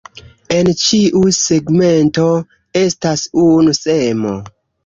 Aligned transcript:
En 0.53 0.71
ĉiu 0.83 1.21
segmento 1.39 2.25
estas 2.85 3.29
unu 3.47 3.79
semo. 3.85 4.37